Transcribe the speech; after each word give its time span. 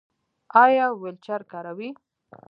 ایا 0.63 0.85
ویلچیر 1.01 1.41
کاروئ؟ 1.51 1.89